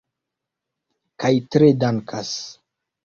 Kaj 1.25 1.33
tre 1.57 1.69
dankas. 1.85 2.33